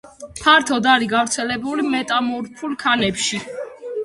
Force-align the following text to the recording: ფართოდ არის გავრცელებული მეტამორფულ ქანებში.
ფართოდ 0.43 0.87
არის 0.93 1.11
გავრცელებული 1.11 1.85
მეტამორფულ 1.97 2.75
ქანებში. 2.87 3.45